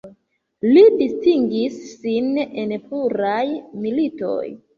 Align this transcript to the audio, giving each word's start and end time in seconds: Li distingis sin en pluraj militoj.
Li 0.69 0.85
distingis 1.01 1.75
sin 1.91 2.31
en 2.63 2.75
pluraj 2.87 3.45
militoj. 3.85 4.43